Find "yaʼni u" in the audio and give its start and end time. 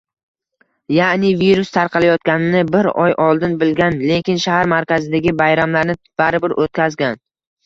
0.93-1.41